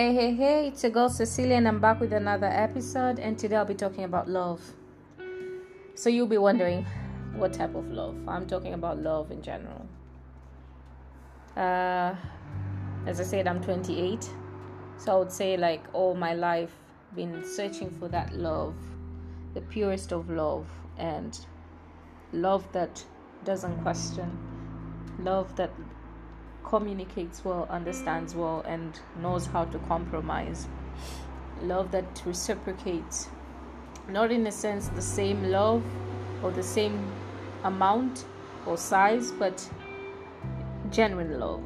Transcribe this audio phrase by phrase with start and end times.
[0.00, 3.18] Hey, hey, hey, it's your girl Cecilia, and I'm back with another episode.
[3.18, 4.62] And today I'll be talking about love.
[5.94, 6.86] So, you'll be wondering
[7.36, 8.16] what type of love?
[8.26, 9.86] I'm talking about love in general.
[11.54, 12.14] Uh,
[13.06, 14.26] as I said, I'm 28,
[14.96, 16.74] so I would say, like, all my life,
[17.14, 18.76] been searching for that love,
[19.52, 21.38] the purest of love, and
[22.32, 23.04] love that
[23.44, 24.30] doesn't question,
[25.18, 25.70] love that
[26.64, 30.66] communicates well, understands well, and knows how to compromise.
[31.62, 33.28] Love that reciprocates,
[34.08, 35.82] not in a sense the same love
[36.42, 37.12] or the same
[37.64, 38.24] amount
[38.66, 39.68] or size, but
[40.90, 41.62] genuine love.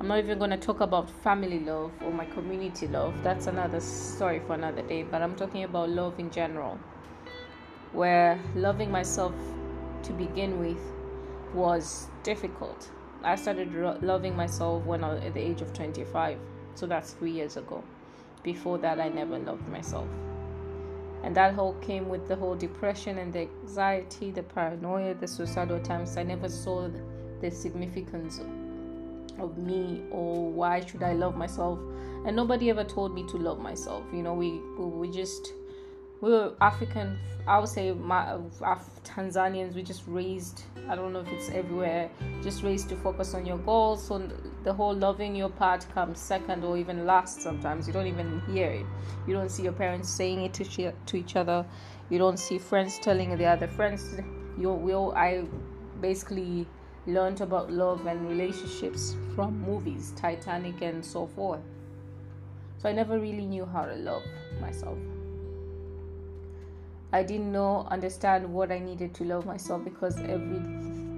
[0.00, 3.14] I'm not even going to talk about family love or my community love.
[3.22, 5.04] That's another story for another day.
[5.04, 6.78] But I'm talking about love in general,
[7.92, 9.34] where loving myself
[10.02, 10.80] to begin with
[11.54, 12.90] was difficult
[13.24, 16.38] I started ro- loving myself when I was at the age of 25.
[16.74, 17.82] So that's three years ago.
[18.42, 20.08] Before that, I never loved myself.
[21.22, 25.76] And that whole came with the whole depression and the anxiety, the paranoia, the suicidal
[25.76, 26.16] attempts.
[26.16, 26.88] I never saw
[27.40, 28.40] the significance
[29.38, 31.78] of me or why should I love myself.
[32.26, 34.04] And nobody ever told me to love myself.
[34.12, 35.52] You know, we we just
[36.22, 37.18] we were African.
[37.48, 38.38] I would say my
[39.04, 39.74] Tanzanians.
[39.74, 40.62] We just raised.
[40.88, 42.08] I don't know if it's everywhere.
[42.42, 44.06] Just raised to focus on your goals.
[44.06, 44.30] So
[44.62, 47.42] the whole loving your part comes second or even last.
[47.42, 48.86] Sometimes you don't even hear it.
[49.26, 51.66] You don't see your parents saying it to to each other.
[52.08, 54.04] You don't see friends telling the other friends.
[54.56, 55.12] You will.
[55.16, 55.44] I
[56.00, 56.68] basically
[57.08, 61.62] learned about love and relationships from movies, Titanic, and so forth.
[62.78, 64.22] So I never really knew how to love
[64.60, 64.98] myself.
[67.14, 70.62] I didn't know, understand what I needed to love myself because every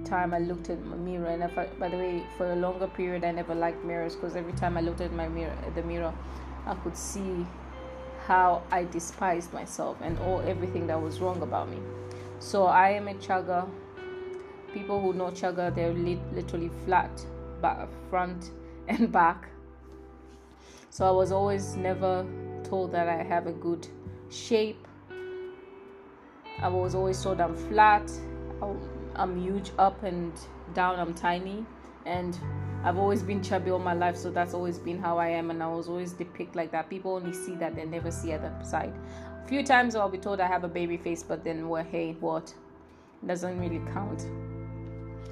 [0.03, 1.47] time I looked at my mirror, and I,
[1.79, 4.81] by the way, for a longer period, I never liked mirrors because every time I
[4.81, 6.13] looked at my mirror, the mirror,
[6.65, 7.45] I could see
[8.25, 11.79] how I despised myself and all everything that was wrong about me.
[12.39, 13.67] So I am a chugger.
[14.73, 17.25] People who know chugger, they're li- literally flat,
[17.61, 18.51] back, front
[18.89, 19.47] and back.
[20.89, 22.25] So I was always never
[22.63, 23.87] told that I have a good
[24.29, 24.84] shape
[26.61, 28.09] I was always told I'm flat,
[29.15, 30.33] I'm huge up and
[30.73, 31.65] down, I'm tiny,
[32.05, 32.37] and
[32.83, 35.61] I've always been chubby all my life, so that's always been how I am, and
[35.61, 36.89] I was always depicted like that.
[36.89, 38.93] People only see that, they never see other side.
[39.43, 42.15] A few times I'll be told I have a baby face, but then well, hey,
[42.19, 42.53] what?
[43.21, 44.25] It doesn't really count.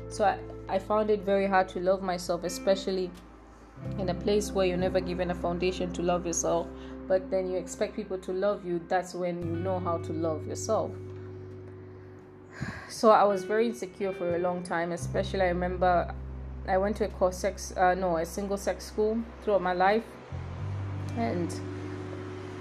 [0.09, 3.09] So I, I found it very hard to love myself, especially
[3.97, 6.67] in a place where you're never given a foundation to love yourself,
[7.07, 8.81] but then you expect people to love you.
[8.87, 10.91] That's when you know how to love yourself
[12.89, 14.91] so I was very insecure for a long time.
[14.91, 16.13] Especially, I remember
[16.67, 20.03] I went to a cross sex, uh, no, a single sex school throughout my life,
[21.17, 21.53] and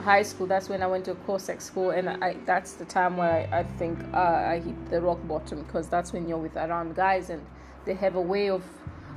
[0.02, 0.46] high school.
[0.46, 3.48] That's when I went to a cross sex school, and I that's the time where
[3.52, 6.94] I, I think uh, I hit the rock bottom because that's when you're with around
[6.96, 7.44] guys and
[7.84, 8.62] they have a way of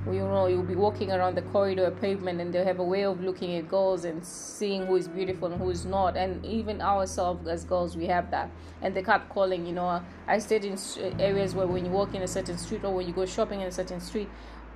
[0.08, 3.22] you know you'll be walking around the corridor pavement and they'll have a way of
[3.22, 6.16] looking at girls and seeing who is beautiful and who is not.
[6.16, 8.50] And even ourselves as girls we have that.
[8.82, 10.78] And they kept calling you know i stayed in
[11.20, 13.68] areas where when you walk in a certain street or when you go shopping in
[13.68, 14.30] a certain street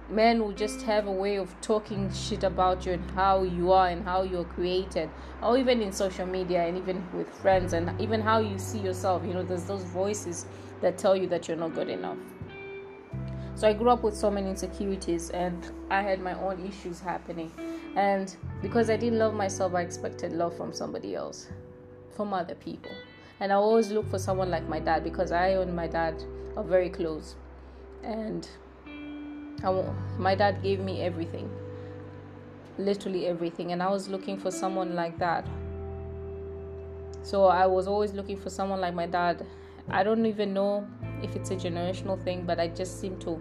[0.09, 3.90] men will just have a way of talking shit about you and how you are
[3.90, 5.09] and how you're created.
[5.44, 9.23] Or even in social media and even with friends and even how you see yourself.
[9.23, 10.46] You know there's those voices
[10.81, 12.17] that tell you that you're not good enough
[13.59, 17.52] so I grew up with so many insecurities and I had my own issues happening.
[17.97, 21.50] And because I didn't love myself, I expected love from somebody else,
[22.16, 22.92] from other people.
[23.42, 26.24] And I always look for someone like my dad because I and my dad
[26.56, 27.36] are very close.
[28.02, 28.47] And
[29.62, 29.84] I,
[30.18, 31.52] my dad gave me everything,
[32.78, 33.74] literally everything.
[33.74, 35.46] And I was looking for someone like that.
[37.24, 39.46] So I was always looking for someone like my dad.
[39.90, 40.88] I don't even know
[41.23, 43.39] if it's a generational thing, but I just seem to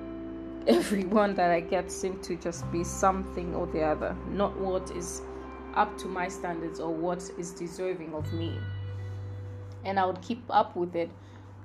[0.66, 5.22] everyone that I get seem to just be something or the other, not what is
[5.74, 8.58] up to my standards or what is deserving of me.
[9.84, 11.10] And I would keep up with it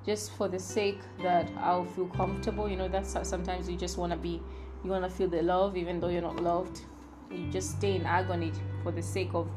[0.05, 2.69] just for the sake that I'll feel comfortable.
[2.69, 4.41] You know, that's sometimes you just want to be,
[4.83, 6.81] you want to feel the love even though you're not loved.
[7.31, 8.51] You just stay in agony
[8.83, 9.49] for the sake of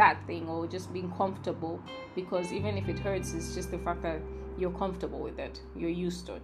[0.00, 1.78] that thing or just being comfortable
[2.14, 4.18] because even if it hurts, it's just the fact that
[4.56, 6.42] you're comfortable with it, you're used to it.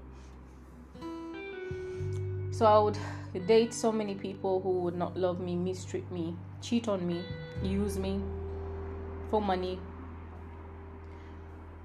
[2.50, 2.99] So I would
[3.47, 7.23] date so many people who would not love me, mistreat me, cheat on me,
[7.62, 8.20] use me
[9.31, 9.79] for money,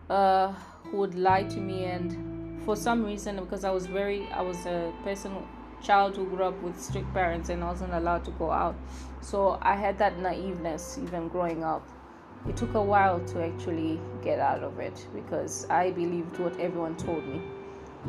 [0.09, 0.53] uh,
[0.83, 4.65] who would lie to me, and for some reason, because I was very, I was
[4.65, 5.31] a person
[5.81, 8.75] child who grew up with strict parents and wasn't allowed to go out.
[9.21, 11.87] So I had that naiveness even growing up.
[12.47, 16.97] It took a while to actually get out of it because I believed what everyone
[16.97, 17.41] told me.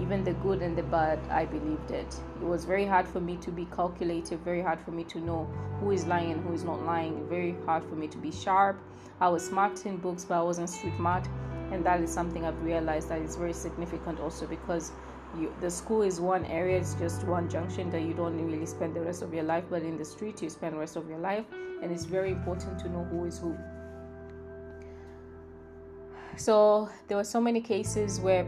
[0.00, 2.16] Even the good and the bad, I believed it.
[2.40, 5.44] It was very hard for me to be calculative, very hard for me to know
[5.80, 8.80] who is lying and who is not lying, very hard for me to be sharp.
[9.20, 11.28] I was smart in books, but I wasn't street smart.
[11.70, 14.92] And that is something I've realized that is very significant also because
[15.38, 18.94] you, the school is one area it's just one junction that you don't really spend
[18.94, 21.18] the rest of your life but in the street you spend the rest of your
[21.18, 21.46] life
[21.82, 23.56] and it's very important to know who is who.
[26.36, 28.44] So there were so many cases where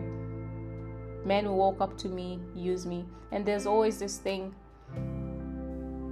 [1.24, 4.54] men will walk up to me use me and there's always this thing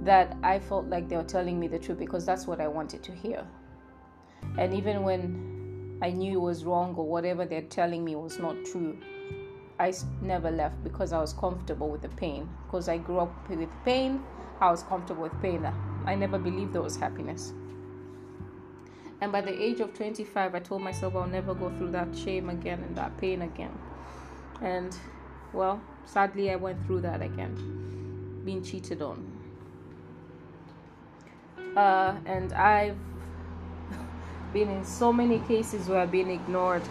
[0.03, 3.03] that i felt like they were telling me the truth because that's what i wanted
[3.03, 3.45] to hear.
[4.57, 8.55] And even when i knew it was wrong or whatever they're telling me was not
[8.65, 8.97] true
[9.79, 12.49] I never left because I was comfortable with the pain.
[12.65, 14.23] Because I grew up with pain,
[14.61, 15.67] I was comfortable with pain.
[16.05, 17.53] I never believed there was happiness.
[19.21, 22.49] And by the age of 25, I told myself I'll never go through that shame
[22.49, 23.71] again and that pain again.
[24.61, 24.95] And
[25.53, 29.31] well, sadly, I went through that again, being cheated on.
[31.75, 32.97] Uh, and I've
[34.53, 36.83] been in so many cases where I've been ignored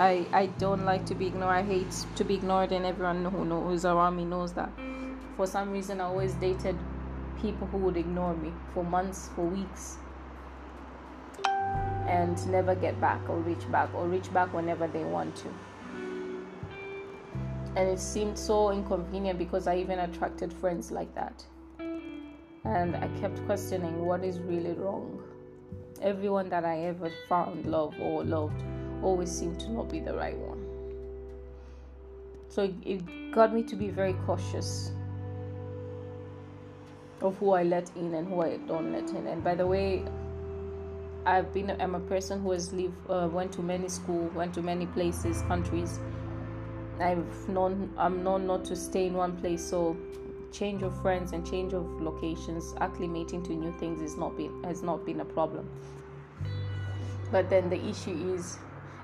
[0.00, 1.52] I, I don't like to be ignored.
[1.52, 4.70] I hate to be ignored, and everyone who knows around me knows that.
[5.36, 6.74] For some reason, I always dated
[7.42, 9.98] people who would ignore me for months, for weeks,
[12.08, 15.48] and never get back or reach back or reach back whenever they want to.
[17.76, 21.44] And it seemed so inconvenient because I even attracted friends like that.
[22.64, 25.22] And I kept questioning what is really wrong.
[26.00, 28.62] Everyone that I ever found love or loved
[29.02, 30.64] always seemed to not be the right one.
[32.48, 34.90] So it, got me to be very cautious
[37.22, 39.26] of who I let in and who I don't let in.
[39.28, 40.04] And by the way,
[41.26, 44.62] I've been I'm a person who has lived uh, went to many schools, went to
[44.62, 46.00] many places, countries.
[46.98, 49.96] I've known I'm known not to stay in one place, so
[50.50, 54.82] change of friends and change of locations, acclimating to new things is not been has
[54.82, 55.68] not been a problem.
[57.30, 58.58] But then the issue is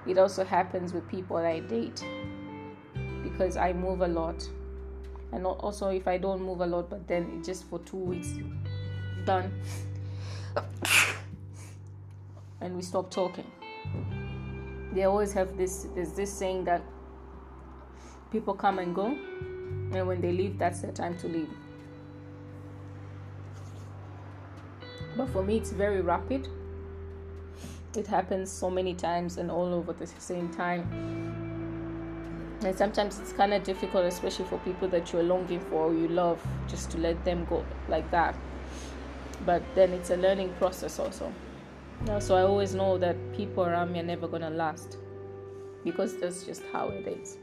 [0.07, 2.05] it also happens with people I date
[3.23, 4.49] because I move a lot.
[5.33, 8.29] And also, if I don't move a lot, but then just for two weeks,
[9.25, 9.53] done,
[12.61, 13.51] and we stop talking.
[14.93, 15.89] They always have this.
[15.95, 16.83] There's this saying that
[18.31, 21.51] people come and go, and when they leave, that's their time to leave.
[25.17, 26.49] But for me, it's very rapid
[27.97, 30.83] it happens so many times and all over the same time.
[32.63, 36.09] And sometimes it's kind of difficult especially for people that you're longing for or you
[36.09, 38.35] love just to let them go like that.
[39.45, 41.33] But then it's a learning process also.
[42.21, 44.99] So i always know that people around me are never going to last
[45.83, 47.39] because that's just how it is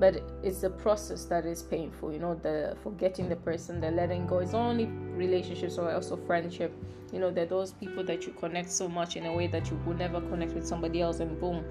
[0.00, 4.26] but it's the process that is painful you know the forgetting the person the letting
[4.26, 4.38] go.
[4.38, 6.72] It's only relationships or also friendship.
[7.12, 9.76] You know they're those people that you connect so much in a way that you
[9.84, 11.64] would never connect with somebody else and boom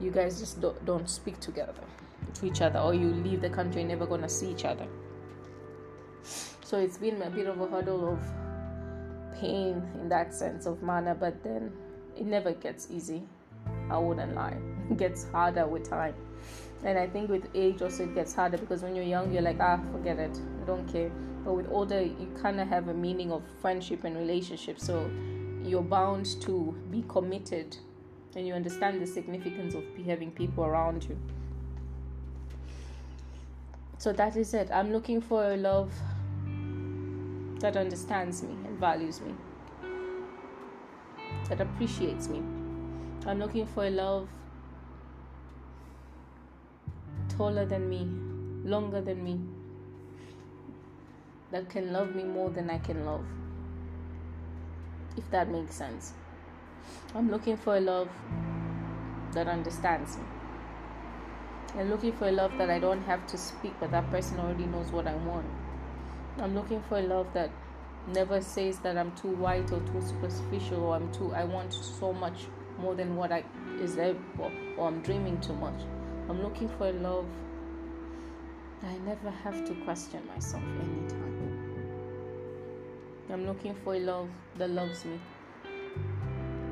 [0.00, 1.72] you guys just don't, don't speak together
[2.34, 4.86] to each other or you leave the country and never gonna see each other.
[6.64, 8.20] So it's been a bit of a hurdle of
[9.38, 11.72] pain in that sense of manner but then
[12.16, 13.22] it never gets easy.
[13.90, 14.58] I wouldn't lie.
[14.90, 16.14] It gets harder with time
[16.84, 19.60] and i think with age also it gets harder because when you're young you're like
[19.60, 20.40] ah forget it.
[20.62, 21.10] I don't care.
[21.44, 24.78] But with older you kind of have a meaning of friendship and relationship.
[24.80, 25.10] So
[25.62, 27.76] you're bound to be committed
[28.34, 31.18] and you understand the significance of having people around you.
[33.98, 34.70] So that is it.
[34.72, 35.92] I'm looking for a love
[37.60, 39.34] that understands me and values me.
[41.48, 42.42] That appreciates me.
[43.26, 44.28] I'm looking for a love
[47.36, 48.08] taller than me,
[48.68, 49.40] longer than me,
[51.50, 53.24] that can love me more than I can love.
[55.16, 56.12] If that makes sense.
[57.14, 58.08] I'm looking for a love
[59.32, 60.24] that understands me.
[61.78, 64.66] I'm looking for a love that I don't have to speak, but that person already
[64.66, 65.46] knows what I want.
[66.38, 67.50] I'm looking for a love that
[68.08, 72.12] never says that I'm too white or too superficial or I'm too I want so
[72.12, 72.46] much
[72.78, 73.44] more than what I
[73.80, 74.16] is or,
[74.76, 75.80] or I'm dreaming too much.
[76.28, 77.26] I'm looking for a love
[78.84, 81.32] I never have to question myself anytime.
[83.30, 85.18] I'm looking for a love that loves me.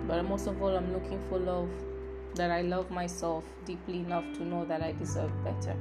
[0.06, 1.70] But most of all, I'm looking for love
[2.34, 5.76] that I love myself deeply enough to know that I deserve better.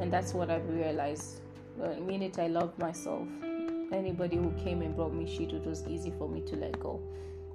[0.00, 1.40] And that's what I've realized
[1.78, 3.28] the minute I loved myself,
[3.92, 7.00] anybody who came and brought me shit, it was easy for me to let go.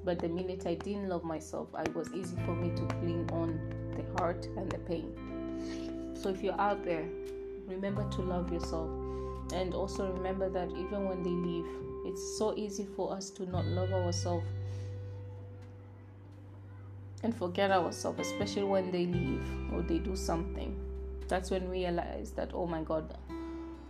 [0.05, 3.59] But the minute I didn't love myself, it was easy for me to cling on
[3.95, 5.32] the hurt and the pain.
[6.13, 7.05] So if you're out there,
[7.67, 8.89] remember to love yourself.
[9.53, 11.65] And also remember that even when they leave,
[12.05, 14.45] it's so easy for us to not love ourselves
[17.23, 19.41] and forget ourselves, especially when they leave
[19.73, 20.77] or they do something.
[21.27, 23.17] That's when we realize that, oh my God,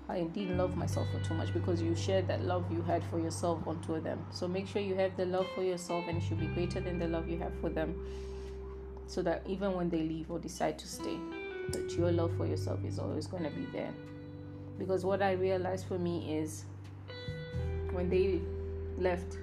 [0.07, 3.19] I didn't love myself for too much because you shared that love you had for
[3.19, 4.25] yourself onto them.
[4.31, 6.99] So make sure you have the love for yourself and it should be greater than
[6.99, 7.95] the love you have for them.
[9.07, 11.17] So that even when they leave or decide to stay,
[11.69, 13.93] that your love for yourself is always going to be there.
[14.77, 16.65] Because what I realized for me is
[17.91, 18.41] when they
[18.97, 19.37] left,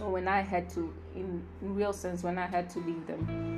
[0.00, 3.52] or when I had to, in, in real sense, when I had to leave them,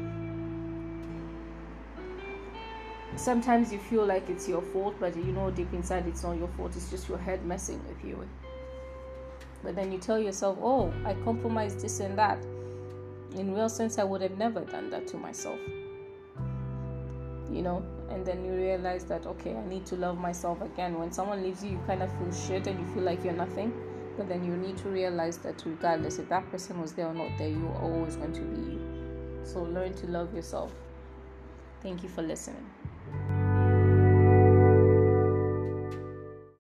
[3.16, 6.48] sometimes you feel like it's your fault, but you know deep inside it's not your
[6.48, 8.28] fault, it's just your head messing with you.
[9.62, 12.44] But then you tell yourself, oh, I compromised this and that.
[13.34, 15.58] In real sense, I would have never done that to myself.
[17.54, 20.98] You know, and then you realize that, okay, I need to love myself again.
[20.98, 23.72] When someone leaves you, you kind of feel shit and you feel like you're nothing.
[24.16, 27.30] But then you need to realize that regardless if that person was there or not
[27.38, 29.40] there, you're always going to be you.
[29.44, 30.72] So learn to love yourself.
[31.80, 32.73] Thank you for listening.